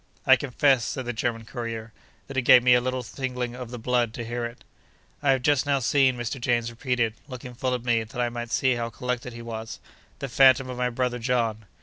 [0.25, 1.93] I confess (said the German courier)
[2.25, 4.63] that it gave me a little tingling of the blood to hear it.
[5.21, 6.41] 'I have just now seen,' Mr.
[6.41, 9.79] James repeated, looking full at me, that I might see how collected he was,
[10.17, 11.65] 'the phantom of my brother John.